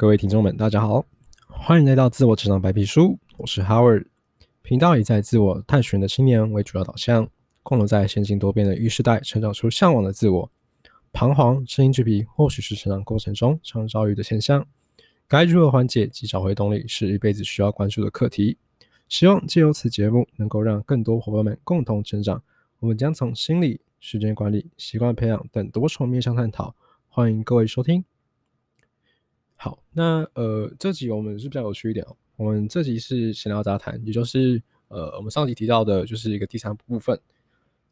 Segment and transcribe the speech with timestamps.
[0.00, 1.04] 各位听众们，大家好，
[1.46, 4.06] 欢迎来到自我成长白皮书，我是 Howard。
[4.62, 7.28] 频道以在自我探寻的青年为主要导向，
[7.62, 10.50] 共同在现今多变的育时代，成长出向往的自我。
[11.12, 14.66] 彷徨、声音巨皮，或许是成长过程中常遭遇的现象。
[15.28, 18.56] 该如何缓解及找回动力，是一辈子需要关注的课题。
[19.06, 22.42] 希望借由此节目，能够让更多伙伴们共同成长。
[22.78, 26.74] 我们将从心理、时间管理、习惯培养等多重面向探讨。
[27.06, 28.02] 欢迎各位收听。
[29.92, 32.16] 那呃，这集我们是比较有趣一点哦。
[32.36, 37.18] 我们这集是闲聊杂谈，也就是呃，我们上集提到的，就是一个第三部分。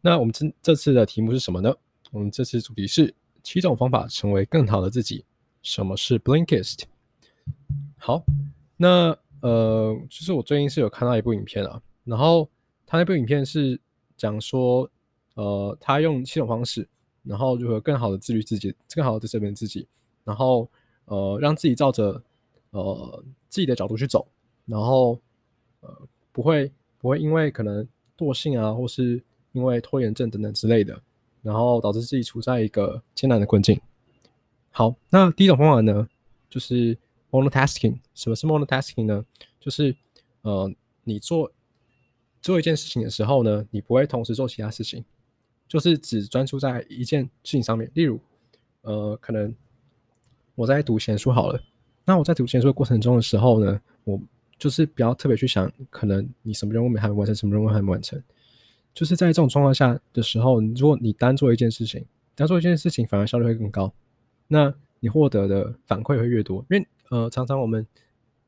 [0.00, 1.74] 那我们这这次的题目是什么呢？
[2.10, 5.24] 我们这次主题是七种方法成为更好的自己。
[5.62, 6.82] 什么是 Blinkist？
[7.96, 8.24] 好，
[8.76, 12.48] 那呃，就是我最近是有看到一部影片啊，然后
[12.86, 13.80] 他那部影片是
[14.16, 14.88] 讲说，
[15.34, 16.88] 呃，他用七种方式。
[17.24, 19.86] 然后如何更好的自律自己，更好的这边自己，
[20.24, 20.70] 然后
[21.08, 22.22] 呃让自己照着
[22.70, 24.26] 呃自己的角度去走，
[24.64, 25.18] 然后
[25.80, 25.90] 呃
[26.32, 30.98] 不会不会因为可能惰性啊，或是因为拖延症等等之类的，
[31.42, 33.80] 然后导致自己处在一个艰难的困境。
[34.70, 36.08] 好，那第一种方法呢，
[36.48, 36.96] 就是
[37.30, 37.98] monotasking。
[38.14, 39.24] 什么是 monotasking 呢？
[39.58, 39.94] 就是
[40.42, 40.72] 呃
[41.04, 41.50] 你做
[42.40, 45.04] 做一件事情的时候呢，你不会同时做其他事情。
[45.66, 48.18] 就是只专注在一件事情上面，例如，
[48.80, 49.54] 呃，可能
[50.58, 51.62] 我在读闲书好了，
[52.04, 54.20] 那我在读闲书的过程中的时候呢，我
[54.58, 58.20] 就是不要特别去想，可能你什么任务没还没完成，什么任务还没完成，
[58.92, 63.92] 就是在这种状况下的时候，如果你单做一件事情，单做一件事情反而效率会更高，
[64.48, 67.86] 那你获得的反馈会越多，因为呃，常常我们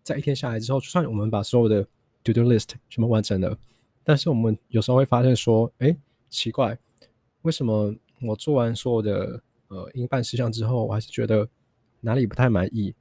[0.03, 1.87] 在一天下来之后，就算我们把所有的
[2.25, 3.57] to do list 全部完成了，
[4.03, 5.97] 但是我们有时候会发现说，哎，
[6.29, 6.77] 奇怪。
[7.43, 11.49] 为什么我做完所有的呃应办事项之后，我还是觉得
[12.01, 12.95] 哪里不太满意？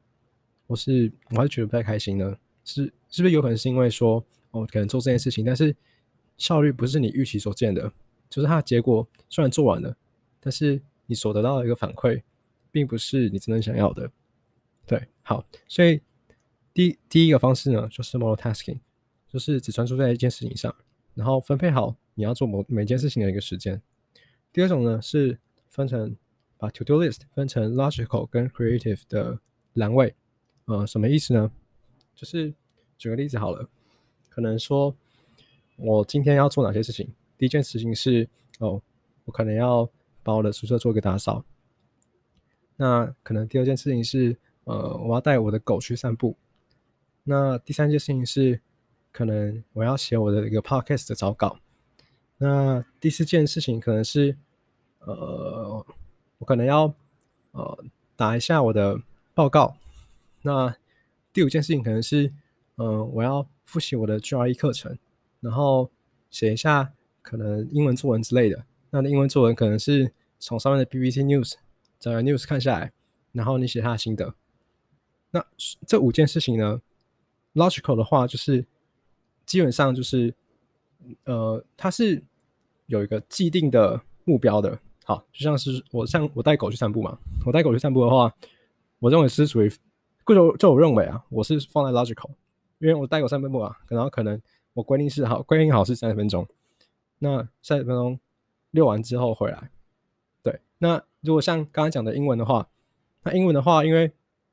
[0.68, 2.38] 我是我还是觉得不太开心呢？
[2.64, 5.76] 是是不是有可能是因为说，哦，可能做这件事情，但是
[6.38, 7.92] 效率不是你预期所见的，
[8.30, 9.98] 就是它的结果虽然做完了，
[10.40, 12.22] 但是你所得到的一个反馈，
[12.72, 14.12] 并不是你真正想要的。
[14.86, 16.02] 对，好，所以
[16.74, 18.80] 第第一个方式呢，就是 multitasking，
[19.28, 20.76] 就是只专注在一件事情上，
[21.16, 23.82] 然后分配好你要做某每件事情的一个时间。
[24.54, 25.40] 第二种呢是
[25.70, 26.16] 分成
[26.60, 29.40] 把 to do list 分成 logical 跟 creative 的
[29.74, 30.14] 栏位，
[30.66, 31.50] 呃，什么意思呢？
[32.14, 32.54] 就是
[32.98, 33.68] 举个例子好了，
[34.30, 34.94] 可能说
[35.78, 37.10] 我今天要做哪些事情？
[37.38, 38.28] 第一件事情是
[38.60, 38.82] 哦，
[39.24, 39.90] 我可能要
[40.22, 41.46] 把我的宿舍做一个打扫。
[42.76, 46.36] 那可能第二件事情是呃，我要带我的狗去散步。
[47.24, 48.60] 那第三件事情是
[49.12, 51.58] 可能我要写我的一个 podcast 的草稿。
[52.38, 54.38] 那第四件事情可能是，
[55.00, 55.86] 呃，
[56.40, 56.94] 我可能要
[57.52, 57.86] 呃
[58.16, 59.00] 打一下我的
[59.34, 59.78] 报告。
[60.42, 60.76] 那
[61.32, 62.34] 第五件事情可能是，
[62.78, 64.98] 嗯，我要复习我的 GRE 课程，
[65.40, 65.90] 然后
[66.32, 66.92] 写一下
[67.22, 68.66] 可能英文作文之类的。
[68.90, 71.54] 那英文作文可能是从上面的 BBC News
[72.00, 72.92] 找 News 看下来，
[73.32, 74.34] 然后你写他的心得。
[75.32, 75.46] 那
[75.86, 76.82] 这五件事情呢
[77.54, 78.66] ，logical 的话就是
[79.46, 80.34] 基本上就是，
[81.26, 82.24] 呃，它是。
[82.88, 88.32] 有一个既定的目标的，好，就像是我像我带狗去散步嘛，我带狗去散步的话，
[89.00, 89.68] 我认为是属于，
[90.28, 92.30] 就就我认为啊，我是放在 logical，
[92.78, 94.40] 因为我带狗散步啊，然后可能
[94.74, 96.48] 我规定是好，规定好是三十分钟，
[97.18, 98.20] 那三十分钟
[98.70, 99.72] 遛完之后回来，
[100.44, 102.70] 对，那如果像刚刚讲的英文的话，
[103.24, 104.12] 那英文的话，因为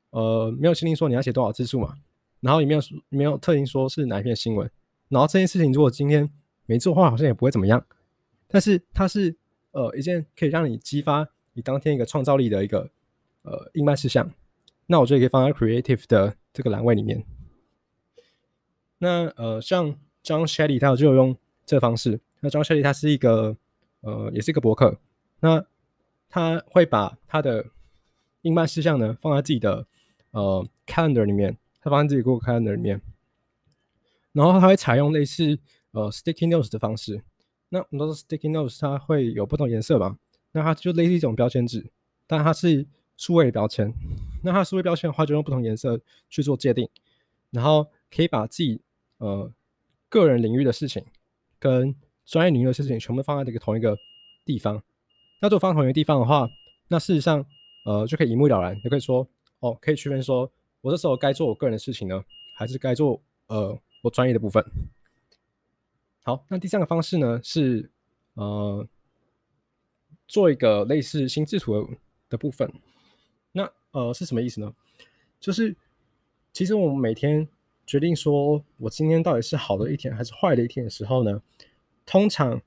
[0.09, 1.93] 呃没有规定说你要写多少字数嘛，
[2.39, 4.67] 然后也没有没有特定说是哪一篇新闻，
[5.09, 6.27] 然后这件事情如果今天
[6.65, 7.85] 没做的话，好像也不会怎么样。
[8.47, 9.35] 但是它是
[9.77, 12.89] 呃一件可以让你激发你当天一个创造力的一个
[13.43, 14.33] 呃应办事项，
[14.87, 17.23] 那我觉得可以放在 creative 的这个栏位里面。
[18.97, 23.55] 那呃像 John Shelly 他就用这个方式，那 John Shelly 他是一个
[24.01, 24.97] 呃也是一个博客，
[25.41, 25.63] 那
[26.27, 27.67] 他会把他的
[28.41, 29.85] 应办事项呢放在自己的
[30.31, 32.99] 呃 calendar 里面，他放在自己 Google Calendar 里面，
[34.31, 35.59] 然后他会采用类似
[35.91, 37.21] 呃 sticky notes 的方式。
[37.69, 40.17] 那很多 sticky notes 它会有不同颜色嘛？
[40.51, 41.85] 那它就类似一种标签纸，
[42.25, 42.85] 但它是
[43.17, 43.93] 数位的标签。
[44.43, 45.99] 那它数位标签的话，就用不同颜色
[46.29, 46.87] 去做界定，
[47.51, 48.81] 然后可以把自己
[49.17, 49.51] 呃
[50.07, 51.03] 个人领域的事情
[51.59, 51.93] 跟
[52.25, 53.97] 专业领域的事情全部放在这个同一个
[54.45, 54.81] 地方。
[55.41, 56.49] 那如果放同一个地方的话，
[56.87, 57.45] 那事实上
[57.85, 59.27] 呃就可以一目了然，也可以说
[59.59, 60.49] 哦，可以区分说
[60.81, 62.23] 我这时候该做我个人的事情呢，
[62.55, 64.63] 还是该做呃我专业的部分。
[66.27, 67.89] 好，那第三个方式呢是，
[68.33, 68.85] 呃，
[70.27, 71.87] 做一个类似心智图
[72.27, 72.69] 的部分。
[73.53, 74.75] 那呃是什么意思呢？
[75.39, 75.73] 就是
[76.51, 77.47] 其实我们每天
[77.85, 81.41] 决定说我今天到底是好的一天还是坏的一天的时候呢，
[82.05, 82.61] 通常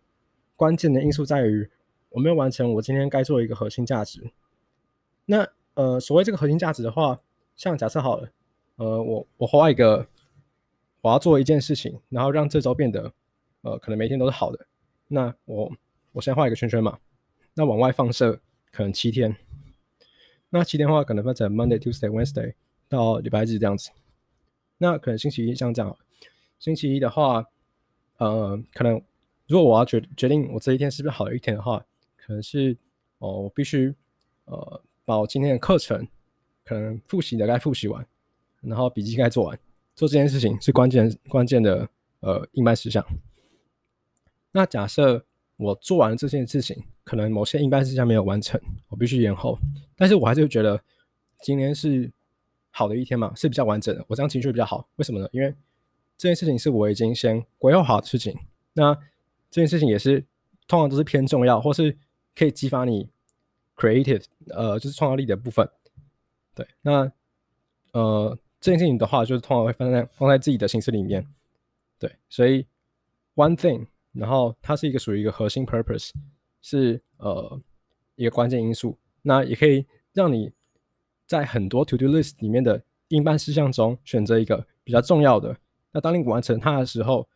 [0.56, 1.68] 关键的因素在于
[2.08, 4.30] 我没有完成我今天该做一个核心价值。
[5.26, 7.20] 那呃，所谓这个核心价值的话，
[7.56, 8.30] 像假设好了，
[8.76, 10.08] 呃，我我画一个，
[11.02, 13.12] 我要做一件事情，然后让这周变得
[13.62, 14.66] 呃，可能每天都是好的。
[15.08, 15.72] 那我
[16.12, 16.98] 我先画一个圈圈嘛，
[17.54, 18.40] 那往外放射
[18.70, 19.36] 可能七天，
[20.50, 22.54] 那七天的话可能分成 Monday、Tuesday、Wednesday。
[22.88, 23.88] 到礼拜日这样子，
[24.78, 25.96] 那可能星期一像这样，
[26.58, 27.46] 星期一的话，
[28.16, 29.00] 呃，可能
[29.46, 31.86] 如果我要决决定我这一天是不是好的一天的话，
[32.16, 32.76] 可能是
[33.18, 33.94] 哦，我必须
[34.46, 36.04] 呃把我今天的课程
[36.64, 38.04] 可能复习的该复习完，
[38.60, 39.56] 然后笔记该做完，
[39.94, 43.06] 做这件事情是关键关键的呃应办事项。
[44.52, 45.25] 那假设
[45.56, 49.58] 我做完了这件事情，可能某些应办事项没有完成，我必须延后，
[49.97, 50.82] 但是我还是觉得
[51.43, 52.11] 今天是。
[52.73, 54.88] 好的一天嘛，是比较完整的，我这样情绪比较好。
[54.94, 55.29] 为什么呢？
[55.32, 55.52] 因为
[56.17, 58.32] 这件事情是我已经先规划好的事情。
[58.75, 58.94] 那
[59.50, 60.25] 这件事情也是
[60.69, 61.99] 通常都是偏重要，或是
[62.32, 63.11] 可以激发你
[63.76, 65.69] creative，呃，就是创造力的部分。
[66.55, 67.11] 对，那
[67.91, 71.26] 呃这件事情的话，就是通常会放在放在自己的心思里面。
[71.99, 72.64] 对，所以
[73.35, 76.10] one thing，然后它是一个属于一个核心 purpose，
[76.60, 77.60] 是呃
[78.16, 78.98] 一个关键因素。
[79.22, 80.52] 那也可以让你。
[81.30, 85.56] 在很多 to do list 里面的应办事项中，选择一个比较重要的。
[85.92, 87.28] 那当你完成它的时候，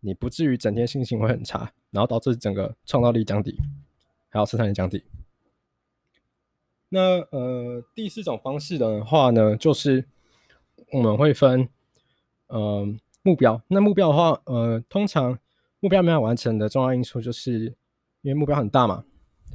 [0.00, 3.56] 你不至于整天心情会很差，然后导致整个创造力降低，
[4.28, 5.02] 还有生产力降低。
[6.90, 10.04] 那呃，第四种方式的话呢，就是
[10.92, 11.66] 我们会分
[12.48, 12.86] 呃
[13.22, 13.62] 目标。
[13.68, 15.38] 那目标的话，呃，通常
[15.80, 17.64] 目标没有完成的重要因素，就是
[18.22, 19.04] 因为目标很大嘛，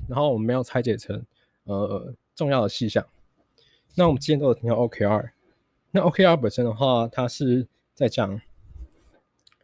[0.08, 1.24] 然后我们没有拆解成
[1.66, 3.06] 呃重要的细项。
[3.96, 5.32] 那我们之前都有提到 OKR，
[5.92, 8.42] 那 OKR 本身的话，它是在讲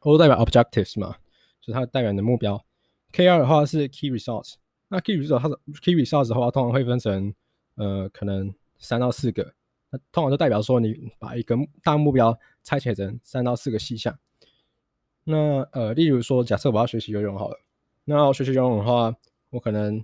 [0.01, 1.17] O 代表 Objectives 嘛，
[1.59, 2.63] 就是它代表你的目标。
[3.11, 4.53] KR 的话是 Key Results，
[4.87, 7.33] 那 Key Results 它的 Key Results 的话，通常会分成
[7.75, 9.53] 呃可能三到四个，
[9.89, 14.17] 那通常就代表说你把一个大目标拆解成三到四个细项。
[15.23, 17.59] 那呃，例如说，假设我要学习游泳好了，
[18.05, 19.15] 那要学习游泳的话，
[19.49, 20.03] 我可能。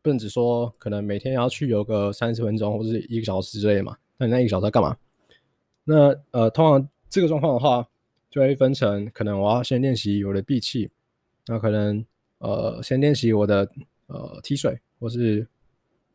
[0.00, 3.96] 不能只说可能每天要去游个三十分钟或者一个小时之类嘛？
[4.16, 4.96] 那你那一个小时在干嘛？
[5.84, 7.86] 那呃，通常这个状况的话，
[8.30, 10.88] 就会分成可能我要先练习我的闭气，
[11.48, 12.02] 那可能
[12.38, 13.68] 呃先练习我的
[14.06, 15.46] 呃踢水或是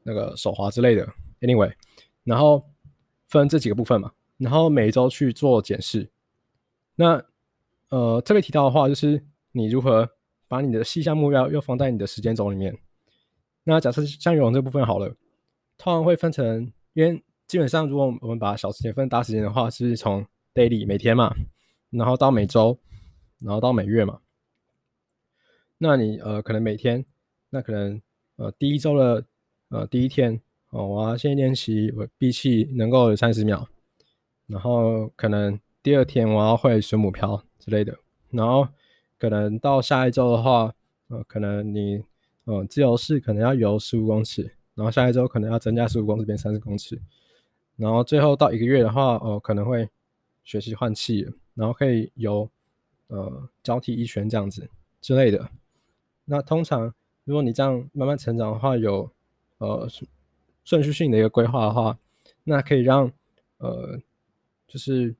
[0.01, 1.05] 那个手滑之类的。
[1.41, 1.71] Anyway，
[2.23, 2.65] 然后
[3.27, 6.09] 分这几个部分嘛，然后每周去做检视。
[6.95, 7.23] 那
[7.94, 10.10] 呃特别提到的话，就是你如何
[10.48, 12.75] 把你的细项目标又放在你的时间轴里面。
[13.66, 15.10] 那假设像游泳这部分好了，
[15.78, 20.25] 通常会分成，因为基本上如果我们把小时间分大时间的话，是从
[20.56, 21.36] daily 每天嘛，
[21.92, 22.80] 然后到每周，
[23.40, 24.22] 然后到每月嘛。
[25.78, 27.06] 那你呃可能每天，
[27.51, 28.01] 那可能
[28.38, 29.24] 呃第一周的
[29.69, 30.42] 呃第一天
[30.72, 33.68] 哦，我要先练习我闭气能够有三十秒，
[34.48, 37.98] 然后可能第二天我要会水母漂之类的，
[38.31, 38.68] 然后
[39.18, 40.74] 可能到下一周的话，
[41.07, 42.04] 呃可能你。
[42.45, 47.01] 嗯，自由式可能要游十五公尺，然后下一周可能要增加十五公尺变三十公尺，
[47.77, 49.89] 然后最后到一个月的话，哦，可能会
[50.43, 52.50] 学习换气，然后可以游
[53.08, 55.50] 呃交替一圈这样子之类的。
[56.25, 56.93] 那通常
[57.24, 59.10] 如果你这样慢慢成长的话，有
[59.60, 59.88] 呃
[60.65, 61.98] 顺序性的一个规划的话，
[62.43, 63.10] 那可以让
[63.60, 63.98] 呃
[64.67, 65.15] 就是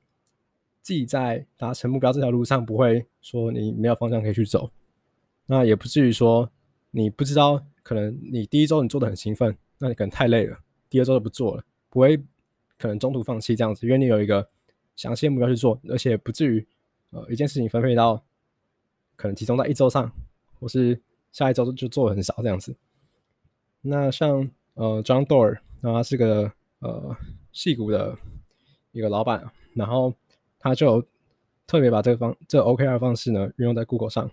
[0.84, 4.70] 自己在达成目标这条路上不会说你没有方向可以去走，
[5.46, 6.48] 那也不至于说。
[6.96, 10.56] 你不知道，可能你第一周你做的很兴奋，那你可能太累了，
[10.88, 12.16] 第二周就不做了，不会
[12.78, 14.48] 可能中途放弃这样子，因为你有一个
[14.94, 16.64] 详细的目标去做，而且不至于
[17.10, 18.24] 呃一件事情分配到
[19.16, 20.08] 可能集中在一周上，
[20.60, 22.76] 或是下一周就做的很少这样子。
[23.80, 27.16] 那像呃 John Doerr，然后他是个呃
[27.50, 28.16] 戏骨的
[28.92, 30.14] 一个老板，然后
[30.64, 31.04] 他就
[31.66, 34.30] 特别把这个方这 OKR 方式呢运用在 Google 上。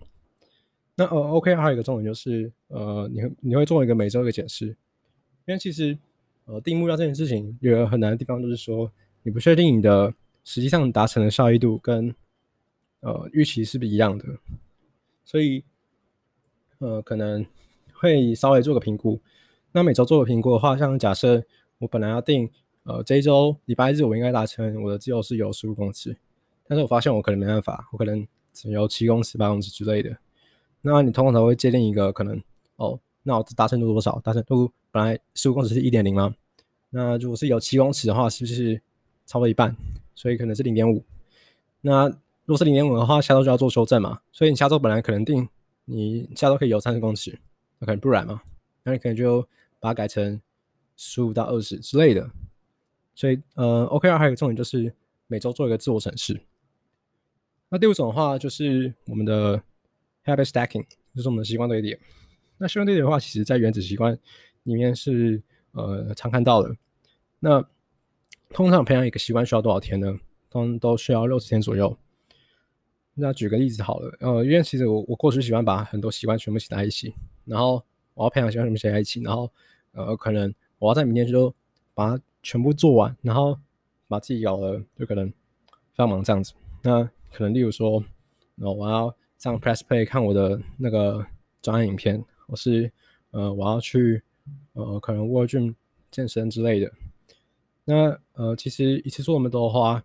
[0.94, 5.98] 那呃 OKR 还有一个重点就是，呃，你你会做一个每周一个检视，因为其实
[6.46, 8.90] 呃定目标这件事情有很难的地方，就是说
[9.22, 10.12] 你不确定你的
[10.42, 12.14] 实际上达成的效益度跟
[13.00, 14.24] 呃预期是不是一样的，
[15.24, 15.62] 所以
[16.78, 17.44] 呃可能
[17.92, 19.20] 会稍微做个评估。
[19.72, 21.44] 那每周做个评估的话，像假设
[21.78, 22.50] 我本来要定
[22.84, 26.16] 呃这一周礼拜日我应该达成我的自由是有十五公尺，
[26.66, 30.16] 但是我发现我可能没办法，我可能只有七公尺、八公尺之类的。
[30.80, 32.42] 那你通常会界定一个可能
[32.76, 34.18] 哦，那我达成度多少？
[34.20, 36.34] 达成度本来十五公尺是一点零吗？
[36.90, 38.82] 那如果是有七公尺的话，是不是
[39.26, 39.76] 超过一半？
[40.14, 41.04] 所以可能是零点五。
[41.82, 44.20] 那如果是零点五的话，下周就要做修正嘛。
[44.32, 45.48] 所以你下周本来可能定
[45.84, 47.38] 你下周可以游三十公尺，
[47.78, 48.42] 那可能不然嘛，
[48.82, 49.40] 那你可能就
[49.78, 50.40] 把它改成
[50.96, 52.28] 十五到二十之类的。
[53.14, 54.94] 所以呃，OKR 还有一个重点就是
[55.26, 56.40] 每周做一个自我审视。
[57.68, 59.62] 那第五种的话就是我们的
[60.24, 61.98] habit stacking，就是我们的习惯堆叠。
[62.58, 64.18] 那习惯堆叠的话，其实在原子习惯
[64.62, 65.42] 里面是
[65.72, 66.76] 呃常看到的。
[67.40, 67.64] 那
[68.50, 70.18] 通常培养一个习惯需要多少天呢？
[70.50, 71.96] 通常都需要六十天左右。
[73.14, 77.14] 那举个例子好了，呃，因为其实我我过去喜欢把很多习惯全部写在一起，
[77.44, 77.82] 然后
[78.14, 79.50] 我要培养习惯全部写在一起，然后
[79.92, 81.54] 呃，可能我要在明天就
[81.94, 83.58] 把它全部做完，然后
[84.08, 86.52] 把自己搞得就可能非常忙这样子。
[86.82, 88.02] 那可能例如说，
[88.60, 91.24] 呃，我要上 Press Play 看我的那个
[91.62, 92.90] 专业影片，或是
[93.30, 94.22] 呃，我要去
[94.74, 95.74] 呃，可能 Work Gym
[96.10, 96.92] 健身之类的。
[97.84, 100.04] 那呃，其实一次做那么多的话，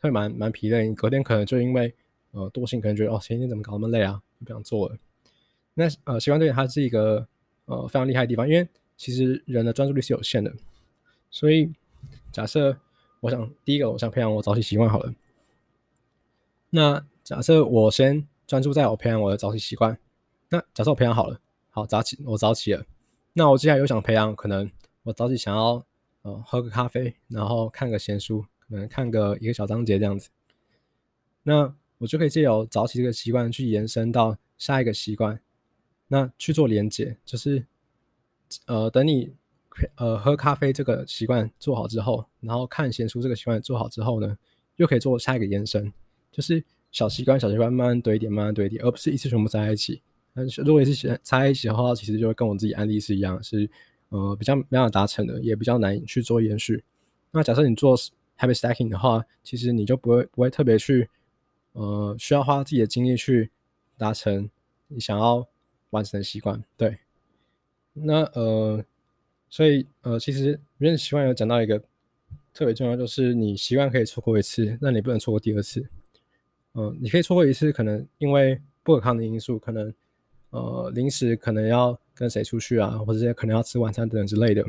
[0.00, 0.92] 会蛮蛮疲累。
[0.94, 1.94] 隔天可能就因为
[2.30, 4.96] 呃惰性，可能觉得哦，前一天怎么搞那么累啊，就不想做了。
[5.74, 7.26] 那呃，习惯对它是一个
[7.66, 10.52] 呃非常厉害的地方，因为其实人的专注力是有限的。
[11.30, 11.72] 所以
[12.32, 12.78] 假设
[13.20, 15.14] 我想第一个，我想培养我早起习惯好了。
[16.70, 19.98] 那假设我先专注在我培养我的早起习惯。
[20.50, 21.38] 那假设我培养好了，
[21.70, 22.84] 好早起，我早起了。
[23.34, 24.70] 那我接下来又想培养，可能
[25.02, 25.84] 我早起想要
[26.22, 26.42] 呃。
[26.46, 30.30] 喝个咖啡，然后看个闲书，可能看个一个小章节这样子。
[31.42, 35.40] 那我就可以借由早起这个习惯去延伸到下一个习惯，
[36.08, 37.66] 那去做连接，就是
[38.66, 39.34] 呃，等你
[39.96, 44.36] 呃喝咖啡这个习惯做好之后，然后看闲书这个习惯做好之后呢，
[44.76, 45.92] 又可以做下一个延伸，
[46.30, 50.02] 就是小习惯小习惯慢慢堆叠，慢慢堆叠，而不是一次全部在一起。
[50.34, 53.70] 但是如果是在在一起的话，其实就会跟我自己案例是一样，是。
[54.10, 56.82] 呃，比较没办法达成的，也比较难去做延续。
[57.30, 57.94] 那假设你做
[58.38, 61.10] habit stacking 的话，其实你就不会不会特别去
[61.72, 63.50] 呃需要花自己的精力去
[63.98, 64.48] 达成
[64.86, 65.46] 你想要
[65.90, 66.64] 完成的习惯。
[66.74, 67.00] 对，
[67.92, 68.82] 那呃，
[69.50, 71.82] 所以呃，其实原子习惯有讲到一个
[72.52, 75.88] 特别重要，就是你习惯可以错过一次，那你不能错过第二次。
[76.74, 79.92] 嗯，你可以错过一次，可能因为不可抗的因素，可能
[80.50, 81.98] 呃临时可能要。
[82.18, 84.66] 跟谁出去啊，或者可能要吃晚餐等等之类的，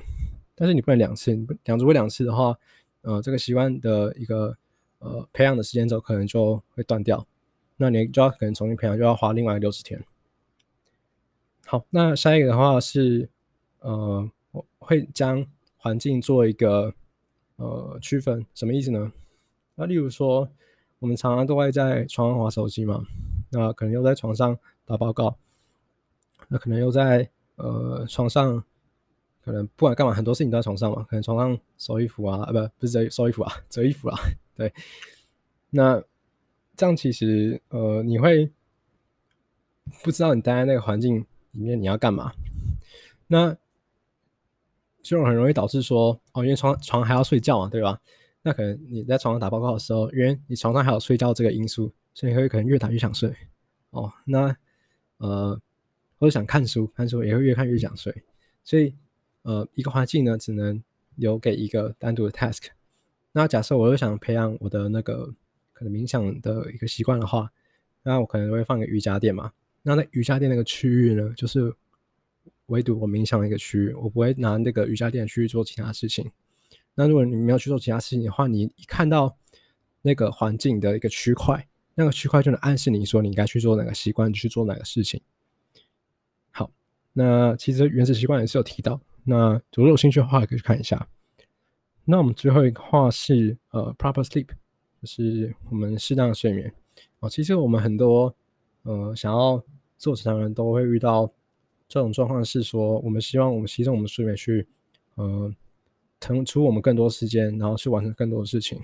[0.53, 2.55] 但是你不能两次，两做两次的话，
[3.01, 4.55] 呃，这个习惯的一个
[4.99, 7.25] 呃培养的时间轴可能就会断掉，
[7.77, 9.99] 那你就要可能重新培养，就要花另外六十天。
[11.65, 13.27] 好，那下一个的话是
[13.79, 14.29] 呃，
[14.89, 15.45] 会将
[15.77, 16.93] 环境做一个
[17.57, 19.11] 呃区分，什么意思呢？
[19.75, 20.49] 那例如说，
[20.97, 23.05] 我们常常都会在床上划手机嘛，
[23.51, 25.37] 那可能又在床上打报告，
[26.47, 27.29] 那可能又在。
[27.61, 28.63] 呃，床上
[29.43, 31.03] 可能不管干嘛，很多事情都在床上嘛。
[31.09, 34.17] 可能床上收衣服啊，啊不，不是收衣服啊， 折衣服啊。
[34.55, 34.73] 对，
[35.71, 36.01] 那
[36.77, 38.49] 这样其实呃，你会
[40.01, 42.31] 不知道你待在那个环境里面你要干嘛。
[43.27, 43.57] 那
[45.01, 47.99] 这种很容易导致说，哦，因为床床还要睡觉嘛，对吧？
[48.41, 53.33] 那可能你在床上打报告的时候，因为你床上还有睡觉这个因素，所以你会可能越打越想睡。
[53.91, 54.55] 哦，那
[55.17, 55.59] 呃。
[56.21, 58.13] 或者想看书，看书也会越看越想睡，
[58.65, 58.93] 所以
[59.43, 60.83] 呃，一个环境呢，只能
[61.15, 62.65] 留给一个单独的 task。
[63.31, 65.33] 那假设我又想培养我的那个
[65.71, 67.49] 可能冥想的一个习惯的话，
[68.03, 69.53] 那我可能会放个瑜伽垫嘛。
[69.81, 71.73] 那那瑜伽垫那个区域呢，就是
[72.69, 76.31] 唯独我冥想的一个区域，我不会拿那个瑜伽垫去做其他事情。
[76.95, 79.37] 那如果你没有去做其他事情的话，你一看到
[80.01, 85.21] 那个环境的一个区块，那个区块就能暗示你说你应该去做哪个习惯，去做哪个事情。
[86.51, 86.71] 好
[87.13, 91.07] 那其实原始习惯也是有提到，那如果有兴趣的话，可以去看一下。
[92.05, 94.47] 那我们最后一个话是呃，proper sleep，
[95.01, 96.73] 就是我们适当的睡眠。
[97.19, 98.33] 哦，其实我们很多
[98.83, 99.63] 呃想要
[99.97, 101.31] 做职场人都会遇到
[101.89, 104.65] 这种状况，是说我们希望我们牺牲我们睡眠去
[105.15, 105.53] 呃
[106.21, 108.79] 腾出我们更多时间，然后去完成更多的事情。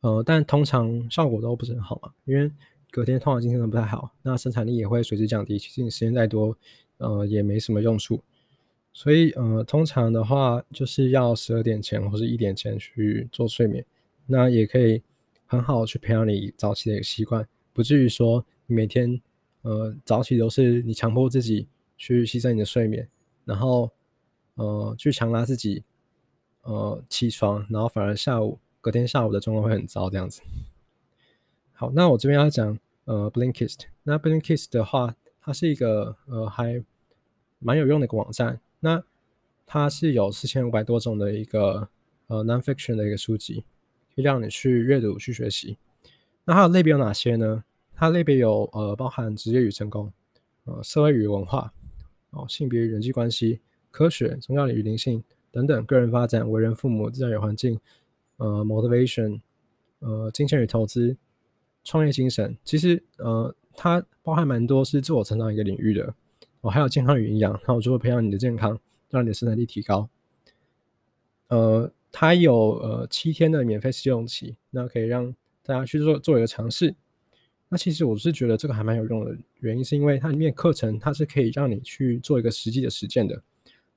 [0.00, 2.50] 呃，但通常效果都不是很好嘛，因为。
[2.90, 5.58] 隔天通常精神都不太好，那生产力也会随之降低。
[5.58, 6.56] 其实你时间再多，
[6.98, 8.22] 呃，也没什么用处。
[8.92, 13.84] 所以，呃，通常的话就是要十二点前或者一点前去做睡眠，
[14.26, 15.02] 那也可以
[15.44, 19.20] 很好去培养你早起的一个习惯，不至于说你每天，
[19.64, 21.66] 呃，早起都是你强迫自己
[21.96, 23.08] 去牺牲你的睡眠，
[23.44, 23.90] 然后，
[24.54, 25.82] 呃，去强拉自己，
[26.62, 30.42] 呃，起床，然后反而下午隔天下午的状况会很糟这样子。
[31.72, 33.80] 好，那我这边要讲呃，Blinkist。
[34.02, 36.84] 那 Blinkist 的话，它是一个呃还
[37.58, 38.60] 蛮有用的一个网站。
[38.80, 39.02] 那
[39.66, 41.88] 它是有四千五百多种的一个
[42.28, 43.64] 呃 nonfiction 的一个书籍。
[44.14, 45.76] 可以让你去阅读、去学习。
[46.44, 47.64] 那它的类别有哪些呢？
[47.94, 50.12] 它类别有呃，包含职业与成功，
[50.64, 51.72] 呃，社会与文化，
[52.30, 53.60] 哦，性别与人际关系，
[53.90, 57.78] 科学、宗教与灵性等等，个人发展、为人父母、自然与环境，
[58.38, 59.40] 呃，motivation，
[60.00, 61.16] 呃，金钱与投资，
[61.84, 62.56] 创业精神。
[62.64, 66.14] 其实呃，它包含蛮多是自我成长一个领域的。
[66.62, 70.08] 哦，还有健康与营养，还有如何培养你的健康，让你的生产力提高。
[71.48, 76.96] 呃，它有呃七天的免费试用期，那可以让大家去做做一个尝试。
[77.74, 83.42] 那其实我是觉得这个还蛮有用的，原因是因为它里面课程它是可以让你去做一个实际的实践的。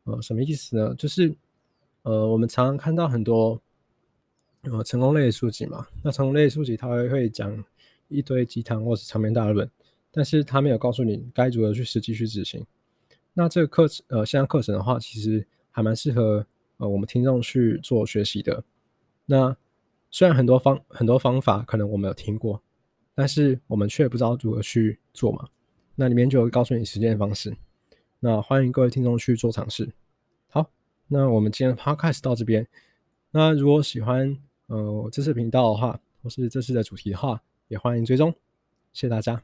[0.06, 0.96] 呃，什么意思呢？
[0.96, 1.32] 就是
[2.02, 3.62] 呃，我们常常看到很多
[4.64, 7.64] 呃成功类的书籍嘛，那成功类的书籍它会会讲
[8.08, 9.70] 一堆鸡汤或是长篇大论。
[10.10, 12.66] 但是他没有告诉你该如何去实际去执行。
[13.36, 16.44] 那这个课程，呃，线上课程的话，其实还蛮适合
[16.78, 18.64] 呃我们听众去做学习的。
[19.28, 19.56] 那
[20.10, 22.64] 虽然很多方很多方法可能我们有听过，
[23.18, 25.48] 但是我们却不知道如何去做嘛。
[25.96, 27.58] 那里面就会告诉你实践方式。
[28.20, 29.90] 那欢迎各位听众去做尝试。
[30.50, 30.70] 好，
[31.08, 32.68] 那我们今天的 podcast 到这边。
[33.32, 38.32] 那如果喜欢呃这次频道的话，或是这次的主题的话，也欢迎追踪。
[38.94, 39.42] 谢谢大家。